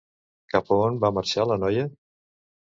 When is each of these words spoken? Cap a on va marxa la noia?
Cap 0.53 0.71
a 0.77 0.77
on 0.85 0.97
va 1.05 1.13
marxa 1.19 1.47
la 1.53 1.61
noia? 1.67 1.87